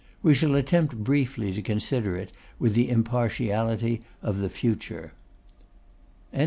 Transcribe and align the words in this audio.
We 0.23 0.33
shall 0.33 0.55
attempt 0.55 0.95
briefly 0.95 1.53
to 1.53 1.61
consider 1.61 2.15
it 2.17 2.31
with 2.57 2.73
the 2.73 2.89
impartiality 2.89 4.01
of 4.23 4.39
the 4.39 4.49
future. 4.49 5.13
CHAPTER 6.31 6.37
V. 6.37 6.39